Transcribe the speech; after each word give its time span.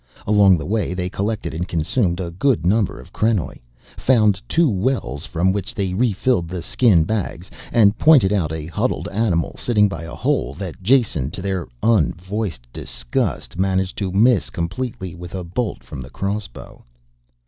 Along 0.25 0.57
the 0.57 0.65
way 0.65 0.95
they 0.95 1.11
collected 1.11 1.53
and 1.53 1.67
consumed 1.67 2.19
a 2.19 2.31
good 2.31 2.65
number 2.65 2.99
of 2.99 3.13
krenoj, 3.13 3.59
found 3.97 4.41
two 4.49 4.67
wells 4.67 5.27
from 5.27 5.51
which 5.53 5.75
they 5.75 5.93
refilled 5.93 6.47
the 6.49 6.63
skin 6.63 7.03
bags, 7.03 7.51
and 7.71 7.95
pointed 7.99 8.33
out 8.33 8.51
a 8.51 8.65
huddled 8.65 9.07
animal 9.09 9.55
sitting 9.59 9.87
by 9.87 10.01
a 10.05 10.15
hole 10.15 10.55
that 10.55 10.81
Jason, 10.81 11.29
to 11.29 11.41
their 11.43 11.67
un 11.83 12.13
voiced 12.13 12.65
disgust, 12.73 13.59
managed 13.59 13.95
to 13.99 14.11
miss 14.11 14.49
completely 14.49 15.13
with 15.13 15.35
a 15.35 15.43
bolt 15.43 15.83
from 15.83 16.01
the 16.01 16.09
crossbow. 16.09 16.83